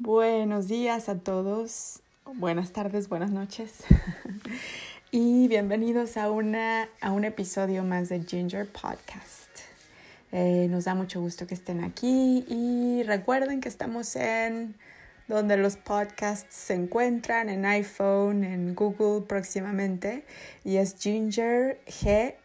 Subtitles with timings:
[0.00, 3.82] Buenos días a todos, buenas tardes, buenas noches.
[5.10, 9.48] Y bienvenidos a, una, a un episodio más de Ginger Podcast.
[10.30, 14.76] Eh, nos da mucho gusto que estén aquí y recuerden que estamos en
[15.26, 20.24] donde los podcasts se encuentran, en iPhone, en Google próximamente
[20.62, 22.36] y es Ginger G-I-I-N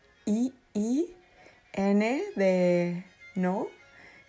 [2.35, 3.04] de
[3.35, 3.67] no,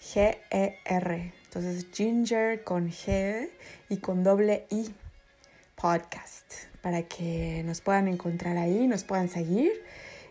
[0.03, 3.49] G-E-R entonces, Ginger con G
[3.89, 4.93] y con doble I
[5.81, 6.53] podcast
[6.83, 9.71] para que nos puedan encontrar ahí, nos puedan seguir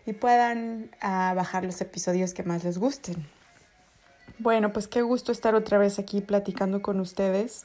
[0.04, 3.26] y puedan ah, bajar los episodios que más les gusten.
[4.38, 7.64] Bueno, pues qué gusto estar otra vez aquí platicando con ustedes.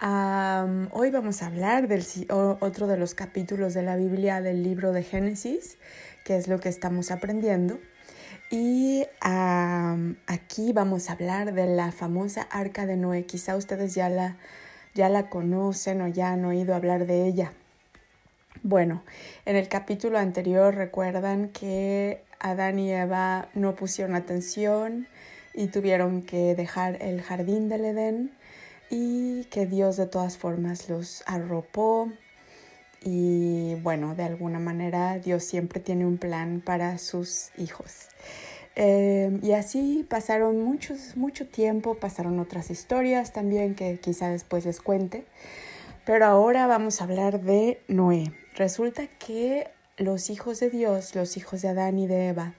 [0.00, 2.04] hoy vamos a hablar del
[2.60, 5.76] otro de los capítulos de la Biblia del libro de Génesis,
[6.24, 7.80] que es lo que estamos aprendiendo.
[8.50, 13.26] Y aquí vamos a hablar de la famosa arca de Noé.
[13.26, 14.36] Quizá ustedes ya la,
[14.94, 17.52] ya la conocen o ya han oído hablar de ella.
[18.62, 19.02] Bueno,
[19.44, 25.08] en el capítulo anterior recuerdan que Adán y Eva no pusieron atención
[25.52, 28.32] y tuvieron que dejar el jardín del Edén
[28.90, 32.12] y que Dios de todas formas los arropó
[33.06, 38.08] y bueno, de alguna manera Dios siempre tiene un plan para sus hijos.
[38.74, 44.80] Eh, y así pasaron muchos, mucho tiempo, pasaron otras historias también que quizá después les
[44.80, 45.24] cuente.
[46.04, 48.32] Pero ahora vamos a hablar de Noé.
[48.56, 49.68] Resulta que
[49.98, 52.54] los hijos de Dios, los hijos de Adán y de Eva,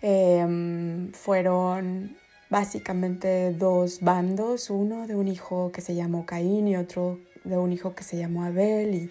[0.00, 2.16] em, fueron
[2.48, 7.72] básicamente dos bandos, uno de un hijo que se llamó Caín y otro de un
[7.72, 9.10] hijo que se llamó Abel y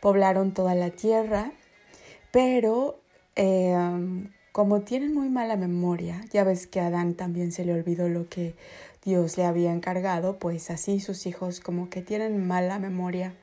[0.00, 1.52] poblaron toda la tierra,
[2.30, 3.00] pero
[3.36, 8.08] em, como tienen muy mala memoria, ya ves que a Adán también se le olvidó
[8.08, 8.54] lo que
[9.04, 13.34] Dios le había encargado, pues así sus hijos como que tienen mala memoria,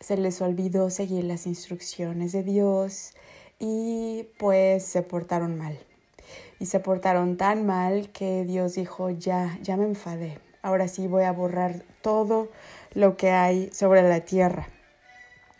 [0.00, 3.12] se les olvidó seguir las instrucciones de Dios
[3.58, 5.78] y pues se portaron mal.
[6.58, 11.24] Y se portaron tan mal que Dios dijo, ya, ya me enfadé, ahora sí voy
[11.24, 12.48] a borrar todo
[12.92, 14.68] lo que hay sobre la tierra.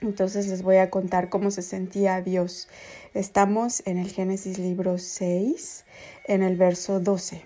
[0.01, 2.69] Entonces les voy a contar cómo se sentía Dios.
[3.13, 5.85] Estamos en el Génesis libro 6,
[6.25, 7.43] en el verso 12.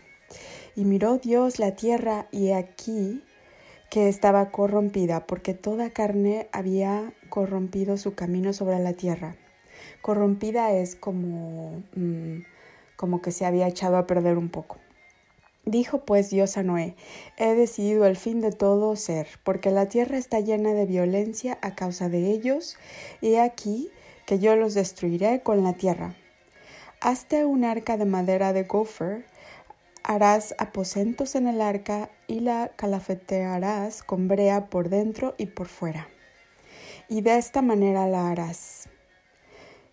[0.77, 3.25] Y miró Dios la tierra y aquí
[3.91, 9.37] que estaba corrompida, porque toda carne había corrompido su camino sobre la tierra.
[10.01, 12.39] Corrompida es como, mm,
[12.97, 14.78] como que se había echado a perder un poco.
[15.66, 16.94] Dijo pues Dios a Noé,
[17.38, 21.75] he decidido el fin de todo ser, porque la tierra está llena de violencia a
[21.75, 22.76] causa de ellos,
[23.22, 23.91] y aquí
[24.26, 26.14] que yo los destruiré con la tierra.
[27.00, 29.24] Hazte un arca de madera de gopher,
[30.03, 36.08] harás aposentos en el arca y la calafetearás con brea por dentro y por fuera.
[37.08, 38.88] Y de esta manera la harás.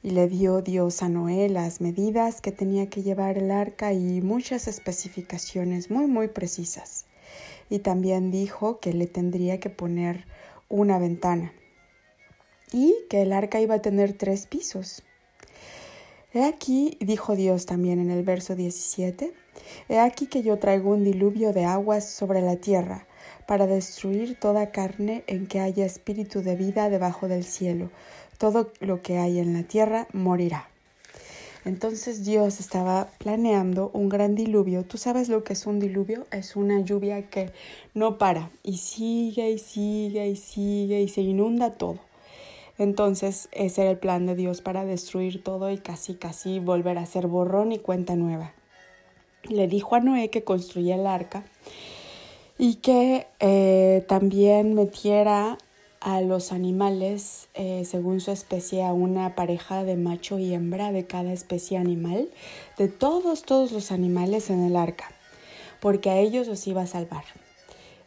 [0.04, 4.22] Y le dio Dios a Noé las medidas que tenía que llevar el arca y
[4.22, 7.06] muchas especificaciones muy muy precisas.
[7.70, 10.26] Y también dijo que le tendría que poner
[10.70, 11.54] una ventana
[12.72, 15.04] y que el arca iba a tener tres pisos.
[16.34, 19.34] He aquí, dijo Dios también en el verso 17,
[19.90, 23.06] He aquí que yo traigo un diluvio de aguas sobre la tierra,
[23.48, 27.92] para destruir toda carne en que haya espíritu de vida debajo del cielo,
[28.42, 30.68] todo lo que hay en la tierra morirá.
[31.64, 34.84] Entonces Dios estaba planeando un gran diluvio.
[34.84, 36.26] ¿Tú sabes lo que es un diluvio?
[36.32, 37.52] Es una lluvia que
[37.94, 42.00] no para y sigue y sigue y sigue y se inunda todo.
[42.80, 47.06] Entonces ese era el plan de Dios para destruir todo y casi casi volver a
[47.06, 48.54] ser borrón y cuenta nueva.
[49.44, 51.44] Le dijo a Noé que construya el arca
[52.58, 55.60] y que eh, también metiera
[56.02, 61.06] a los animales eh, según su especie a una pareja de macho y hembra de
[61.06, 62.28] cada especie animal,
[62.78, 65.12] de todos, todos los animales en el arca,
[65.80, 67.24] porque a ellos los iba a salvar.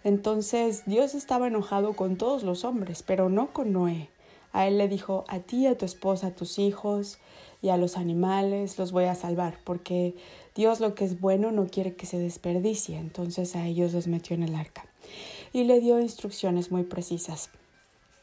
[0.03, 4.11] Entonces Dios estaba enojado con todos los hombres, pero no con Noé.
[4.53, 7.19] A él le dijo, a ti, a tu esposa, a tus hijos
[7.63, 10.15] y a los animales los voy a salvar, porque
[10.55, 12.99] Dios lo que es bueno no quiere que se desperdicie.
[12.99, 14.85] Entonces a ellos los metió en el arca.
[15.53, 17.51] Y le dio instrucciones muy precisas.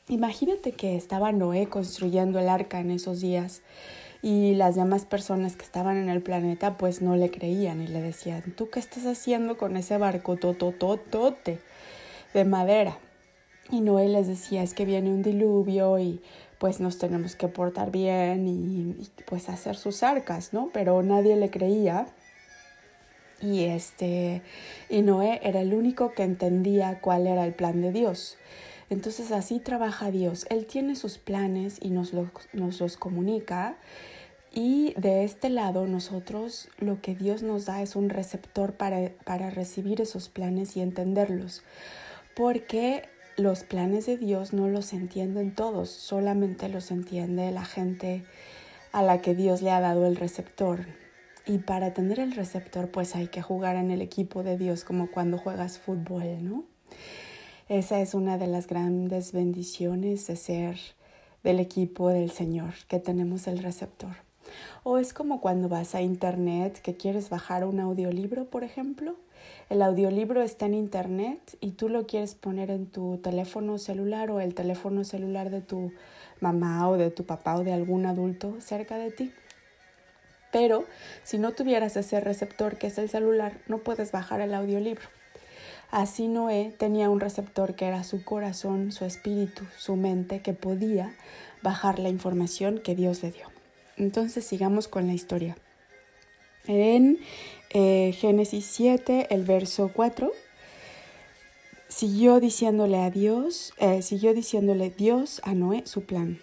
[0.10, 3.62] Imagínate que estaba Noé construyendo el arca en esos días
[4.24, 8.02] y las demás personas que estaban en el planeta pues no le creían y le
[8.02, 11.60] decían, ¿tú qué estás haciendo con ese barco totototote
[12.34, 12.98] de madera?
[13.70, 16.22] Y Noé les decía, es que viene un diluvio y
[16.58, 20.70] pues nos tenemos que portar bien y, pues hacer sus arcas, ¿no?
[20.74, 22.08] Pero nadie le creía
[23.42, 24.42] Y este
[24.90, 28.38] y Noé era el único que entendía cuál era el plan de Dios.
[28.92, 30.46] Entonces así trabaja Dios.
[30.50, 33.78] Él tiene sus planes y nos los, nos los comunica.
[34.54, 39.50] Y de este lado nosotros lo que Dios nos da es un receptor para, para
[39.50, 41.64] recibir esos planes y entenderlos.
[42.36, 43.04] Porque
[43.38, 48.26] los planes de Dios no los entienden todos, solamente los entiende la gente
[48.92, 50.86] a la que Dios le ha dado el receptor.
[51.46, 55.10] Y para tener el receptor, pues hay que jugar en el equipo de Dios como
[55.10, 56.71] cuando juegas fútbol, ¿no?
[57.72, 60.78] Esa es una de las grandes bendiciones de ser
[61.42, 64.12] del equipo del Señor, que tenemos el receptor.
[64.84, 69.16] O es como cuando vas a internet que quieres bajar un audiolibro, por ejemplo.
[69.70, 74.42] El audiolibro está en internet y tú lo quieres poner en tu teléfono celular o
[74.42, 75.94] el teléfono celular de tu
[76.42, 79.32] mamá o de tu papá o de algún adulto cerca de ti.
[80.52, 80.84] Pero
[81.24, 85.21] si no tuvieras ese receptor que es el celular, no puedes bajar el audiolibro.
[85.92, 91.14] Así Noé tenía un receptor que era su corazón, su espíritu, su mente, que podía
[91.62, 93.48] bajar la información que Dios le dio.
[93.98, 95.58] Entonces sigamos con la historia.
[96.66, 97.20] En
[97.72, 100.32] eh, Génesis 7, el verso 4,
[101.90, 106.40] siguió diciéndole a Dios, eh, siguió diciéndole Dios a Noé su plan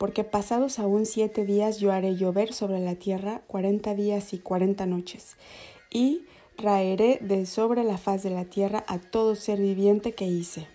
[0.00, 4.86] porque pasados aún siete días yo haré llover sobre la tierra cuarenta días y cuarenta
[4.86, 5.36] noches,
[5.90, 6.24] y
[6.60, 10.66] raeré de sobre la faz de la tierra a todo ser viviente que hice.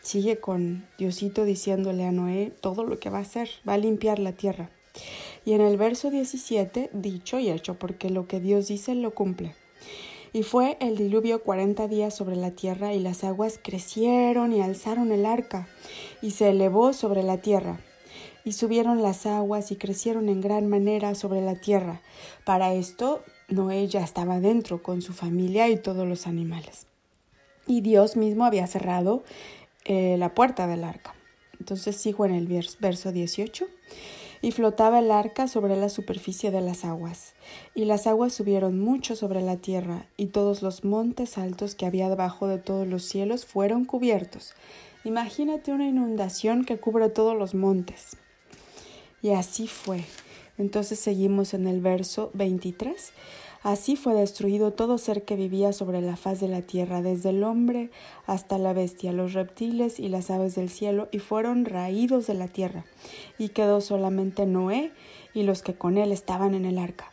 [0.00, 4.18] Sigue con Diosito diciéndole a Noé todo lo que va a hacer, va a limpiar
[4.18, 4.70] la tierra.
[5.44, 9.54] Y en el verso 17, dicho y hecho, porque lo que Dios dice lo cumple.
[10.32, 15.12] Y fue el diluvio cuarenta días sobre la tierra, y las aguas crecieron y alzaron
[15.12, 15.68] el arca,
[16.22, 17.80] y se elevó sobre la tierra
[18.44, 22.00] y subieron las aguas y crecieron en gran manera sobre la tierra.
[22.44, 26.86] Para esto Noé ya estaba dentro con su familia y todos los animales.
[27.66, 29.22] Y Dios mismo había cerrado
[29.84, 31.14] eh, la puerta del arca.
[31.58, 32.46] Entonces sigo en el
[32.80, 33.66] verso 18.
[34.40, 37.34] Y flotaba el arca sobre la superficie de las aguas.
[37.74, 42.08] Y las aguas subieron mucho sobre la tierra, y todos los montes altos que había
[42.08, 44.54] debajo de todos los cielos fueron cubiertos.
[45.02, 48.16] Imagínate una inundación que cubre todos los montes.
[49.22, 50.04] Y así fue.
[50.58, 53.12] Entonces seguimos en el verso 23.
[53.62, 57.42] Así fue destruido todo ser que vivía sobre la faz de la tierra, desde el
[57.42, 57.90] hombre
[58.26, 62.46] hasta la bestia, los reptiles y las aves del cielo, y fueron raídos de la
[62.46, 62.84] tierra.
[63.36, 64.92] Y quedó solamente Noé
[65.34, 67.10] y los que con él estaban en el arca.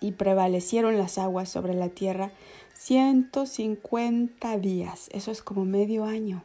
[0.00, 2.30] Y prevalecieron las aguas sobre la tierra
[2.74, 5.08] ciento cincuenta días.
[5.12, 6.44] Eso es como medio año.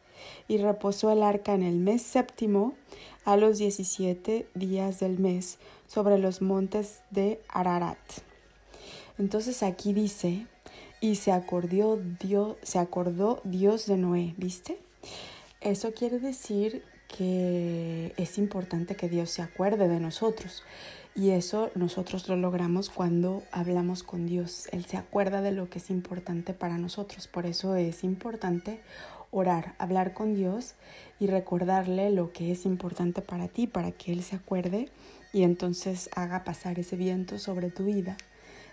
[0.47, 2.73] y reposó el arca en el mes séptimo
[3.25, 5.57] a los diecisiete días del mes
[5.87, 7.97] sobre los montes de Ararat.
[9.17, 10.47] Entonces aquí dice,
[10.99, 14.77] y se acordó Dios, se acordó Dios de Noé, ¿viste?
[15.59, 20.63] Eso quiere decir que es importante que Dios se acuerde de nosotros.
[21.13, 24.69] Y eso nosotros lo logramos cuando hablamos con Dios.
[24.71, 27.27] Él se acuerda de lo que es importante para nosotros.
[27.27, 28.79] Por eso es importante
[29.31, 30.75] orar, hablar con Dios
[31.19, 34.89] y recordarle lo que es importante para ti, para que Él se acuerde
[35.33, 38.17] y entonces haga pasar ese viento sobre tu vida,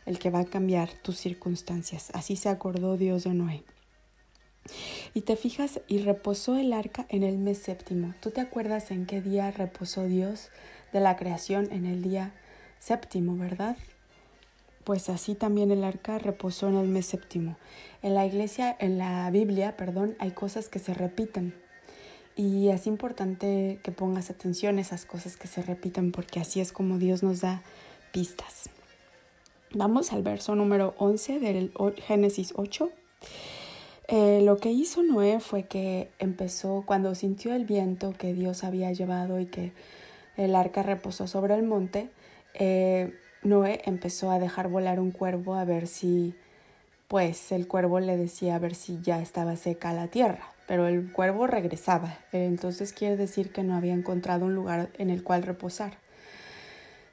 [0.07, 2.11] el que va a cambiar tus circunstancias.
[2.13, 3.65] Así se acordó Dios de Noé.
[5.15, 8.15] Y te fijas, y reposó el arca en el mes séptimo.
[8.21, 10.51] ¿Tú te acuerdas en qué día reposó Dios
[10.93, 12.35] de la creación en el día
[12.79, 13.77] séptimo, verdad?
[14.89, 17.59] Pues así también el arca reposó en el mes séptimo.
[18.01, 21.55] En la iglesia, en la Biblia, perdón, hay cosas que se repiten.
[22.37, 26.73] Y es importante que pongas atención a esas cosas que se repiten porque así es
[26.73, 27.63] como Dios nos da
[28.13, 28.71] pistas.
[29.75, 31.71] Vamos al verso número 11 del
[32.07, 32.91] Génesis 8.
[34.09, 38.91] Eh, lo que hizo Noé fue que empezó cuando sintió el viento que Dios había
[38.91, 39.75] llevado y que
[40.39, 42.09] el arca reposó sobre el monte,
[42.55, 46.35] eh, Noé empezó a dejar volar un cuervo a ver si,
[47.07, 51.13] pues el cuervo le decía a ver si ya estaba seca la tierra, pero el
[51.13, 55.99] cuervo regresaba, entonces quiere decir que no había encontrado un lugar en el cual reposar.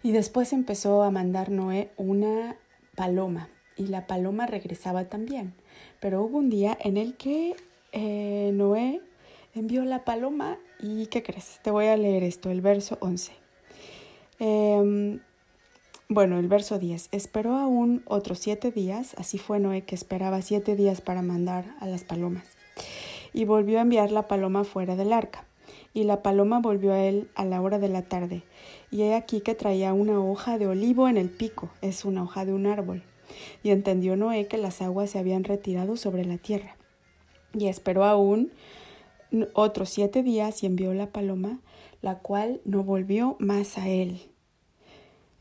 [0.03, 2.57] Y después empezó a mandar Noé una
[2.95, 5.53] paloma y la paloma regresaba también.
[5.99, 7.55] Pero hubo un día en el que
[7.91, 9.01] eh, Noé
[9.53, 11.59] envió la paloma y ¿qué crees?
[11.63, 13.31] Te voy a leer esto, el verso 11.
[14.39, 15.19] Em,
[16.07, 17.09] bueno, el verso 10.
[17.11, 21.87] Esperó aún otros siete días, así fue Noé que esperaba siete días para mandar a
[21.87, 22.45] las palomas.
[23.33, 25.45] Y volvió a enviar la paloma fuera del arca.
[25.95, 28.43] Y la paloma volvió a él a la hora de la tarde.
[28.91, 32.45] Y he aquí que traía una hoja de olivo en el pico, es una hoja
[32.45, 33.01] de un árbol.
[33.63, 36.77] Y entendió Noé que las aguas se habían retirado sobre la tierra.
[37.53, 38.51] Y esperó aún
[39.53, 41.61] otros siete días y envió la paloma,
[42.03, 44.34] la cual no volvió más a él.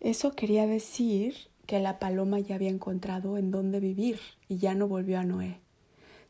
[0.05, 1.35] Eso quería decir
[1.65, 4.21] que la paloma ya había encontrado en dónde vivir
[4.51, 5.61] y ya no volvió a Noé.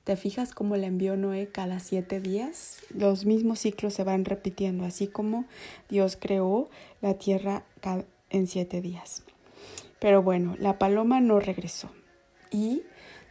[0.04, 2.82] ¿Te fijas cómo le envió Noé cada siete días?
[2.90, 5.44] Los mismos ciclos se van repitiendo, así como
[5.88, 6.70] Dios creó
[7.02, 7.64] la tierra
[8.30, 9.24] en siete días.
[9.98, 11.90] Pero bueno, la paloma no regresó.
[12.52, 12.82] Y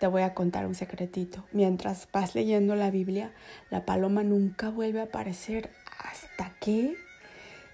[0.01, 1.45] te voy a contar un secretito.
[1.53, 3.31] Mientras vas leyendo la Biblia,
[3.69, 5.69] la paloma nunca vuelve a aparecer
[5.99, 6.95] hasta que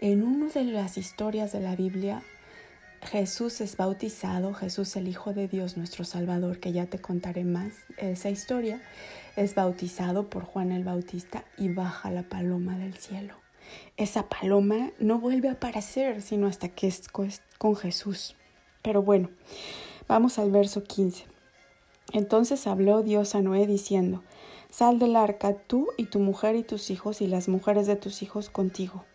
[0.02, 2.22] en una de las historias de la Biblia
[3.01, 7.74] Jesús es bautizado, Jesús el Hijo de Dios, nuestro Salvador, que ya te contaré más
[7.98, 8.82] esa historia,
[9.36, 13.36] es bautizado por Juan el Bautista y baja la paloma del cielo.
[13.98, 18.36] Esa paloma no vuelve a aparecer sino hasta que es con Jesús.
[18.82, 19.29] Pero bueno,
[20.08, 21.25] vamos al verso 15.
[22.13, 24.24] Entonces habló Dios a Noé diciendo,
[24.70, 28.22] Sal del arca tú y tu mujer y tus hijos y las mujeres de tus
[28.22, 29.06] hijos contigo.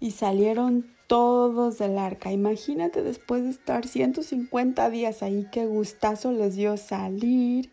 [0.00, 2.32] Y salieron todos del arca.
[2.32, 7.68] Imagínate después de estar 150 días ahí, qué gustazo les dio salir.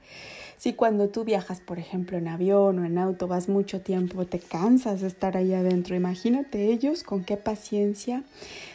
[0.57, 4.39] Si cuando tú viajas, por ejemplo, en avión o en auto, vas mucho tiempo, te
[4.39, 5.95] cansas de estar ahí adentro.
[5.95, 8.23] Imagínate ellos con qué paciencia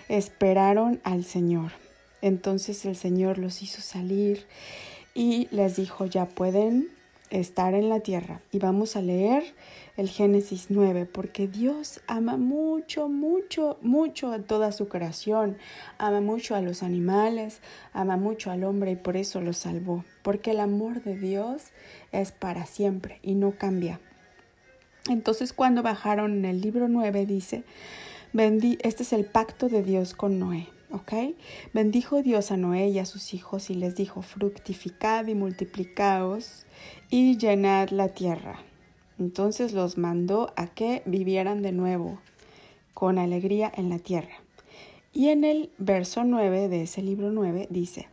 [0.09, 1.73] esperaron al Señor.
[2.23, 4.47] Entonces el Señor los hizo salir
[5.15, 6.89] y les dijo, ya pueden
[7.31, 8.41] estar en la tierra.
[8.53, 9.43] Y vamos a leer
[9.97, 15.57] el Génesis 9, porque Dios ama mucho, mucho, mucho a toda su creación,
[15.99, 17.61] ama mucho a los animales,
[17.93, 21.65] ama mucho al hombre y por eso lo salvó, porque el amor de Dios
[22.13, 24.01] es para siempre y no cambia.
[25.09, 27.63] Entonces cuando bajaron en el libro 9 dice,
[28.33, 30.69] este es el pacto de Dios con Noé.
[31.73, 36.67] Bendijo Dios a Noé y a sus hijos y les dijo, fructificad y multiplicaos
[37.11, 38.61] y llenad la tierra.
[39.19, 42.21] Entonces los mandó a que vivieran de nuevo
[42.95, 44.43] con alegría en la tierra.
[45.13, 48.09] Y en el verso 9 de ese libro 9 dice,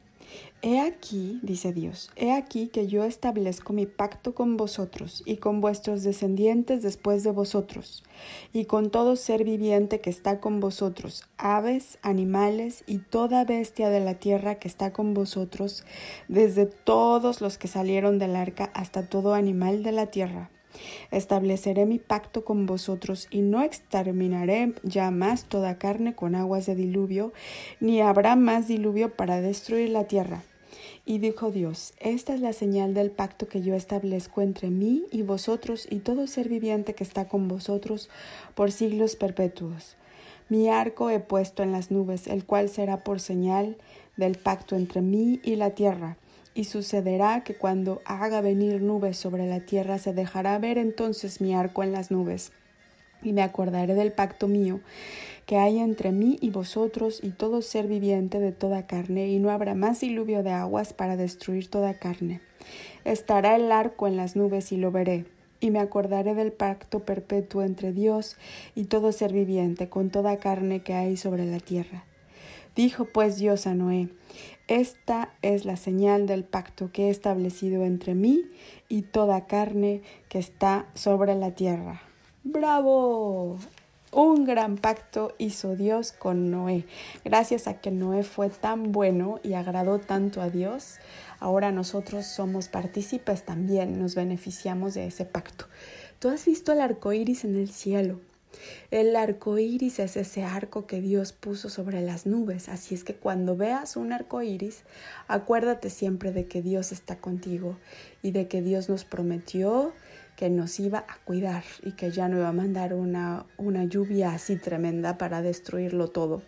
[0.63, 5.59] He aquí, dice Dios, he aquí que yo establezco mi pacto con vosotros y con
[5.59, 8.03] vuestros descendientes después de vosotros,
[8.53, 14.01] y con todo ser viviente que está con vosotros, aves, animales y toda bestia de
[14.01, 15.83] la tierra que está con vosotros,
[16.27, 20.51] desde todos los que salieron del arca hasta todo animal de la tierra
[21.11, 26.75] Estableceré mi pacto con vosotros y no exterminaré ya más toda carne con aguas de
[26.75, 27.33] diluvio,
[27.79, 30.43] ni habrá más diluvio para destruir la tierra.
[31.05, 35.23] Y dijo Dios, esta es la señal del pacto que yo establezco entre mí y
[35.23, 38.09] vosotros y todo ser viviente que está con vosotros
[38.55, 39.95] por siglos perpetuos.
[40.47, 43.77] Mi arco he puesto en las nubes, el cual será por señal
[44.17, 46.17] del pacto entre mí y la tierra.
[46.53, 51.53] Y sucederá que cuando haga venir nubes sobre la tierra se dejará ver entonces mi
[51.53, 52.51] arco en las nubes.
[53.23, 54.81] Y me acordaré del pacto mío
[55.45, 59.51] que hay entre mí y vosotros y todo ser viviente de toda carne, y no
[59.51, 62.39] habrá más diluvio de aguas para destruir toda carne.
[63.03, 65.25] Estará el arco en las nubes y lo veré,
[65.59, 68.37] y me acordaré del pacto perpetuo entre Dios
[68.75, 72.05] y todo ser viviente con toda carne que hay sobre la tierra.
[72.75, 74.07] Dijo pues Dios a Noé,
[74.79, 78.45] esta es la señal del pacto que he establecido entre mí
[78.87, 82.01] y toda carne que está sobre la tierra.
[82.45, 83.57] ¡Bravo!
[84.13, 86.85] Un gran pacto hizo Dios con Noé.
[87.25, 90.99] Gracias a que Noé fue tan bueno y agradó tanto a Dios,
[91.41, 95.65] ahora nosotros somos partícipes también, nos beneficiamos de ese pacto.
[96.19, 98.21] Tú has visto el arco iris en el cielo.
[98.91, 103.15] El arco iris es ese arco que Dios puso sobre las nubes, así es que
[103.15, 104.83] cuando veas un arco iris,
[105.27, 107.77] acuérdate siempre de que Dios está contigo
[108.21, 109.93] y de que Dios nos prometió
[110.35, 114.33] que nos iba a cuidar y que ya no iba a mandar una, una lluvia
[114.33, 116.41] así tremenda para destruirlo todo.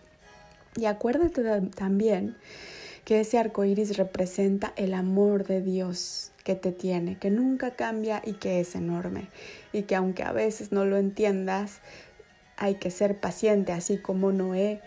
[0.75, 1.43] Y acuérdate
[1.75, 2.36] también
[3.05, 8.22] que ese arco iris representa el amor de Dios que te tiene, que nunca cambia
[8.26, 9.30] y que es enorme.
[9.72, 11.80] Y que aunque a veces no lo entiendas,
[12.58, 14.82] hay que ser paciente, así como Noé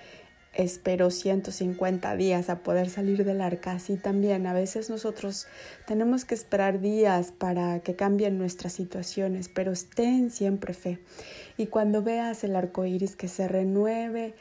[0.57, 5.47] esperó 150 días a poder salir del arca, así también a veces nosotros
[5.87, 10.99] tenemos que esperar días para que cambien nuestras situaciones, pero estén siempre fe.
[11.59, 14.35] Y cuando veas el arco iris que se renueve,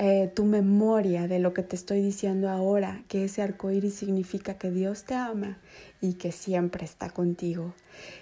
[0.00, 4.54] eh, tu memoria de lo que te estoy diciendo ahora, que ese arco iris significa
[4.54, 5.58] que Dios te ama
[6.00, 7.74] y que siempre está contigo.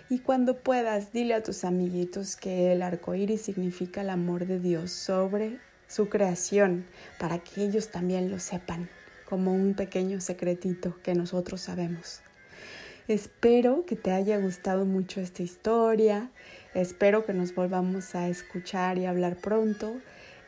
[0.09, 4.59] Y cuando puedas, dile a tus amiguitos que el arco iris significa el amor de
[4.59, 6.87] Dios sobre su creación
[7.21, 8.89] para que ellos también lo sepan
[9.29, 12.23] como un pequeño secretito que nosotros sabemos.
[13.07, 16.31] Espero que te haya gustado mucho esta historia,
[16.73, 19.95] espero que nos volvamos a escuchar y hablar pronto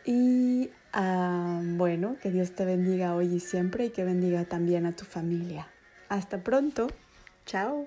[0.07, 4.95] y ah, bueno, que Dios te bendiga hoy y siempre y que bendiga también a
[4.95, 5.69] tu familia.
[6.09, 6.89] Hasta pronto,
[7.45, 7.87] chao.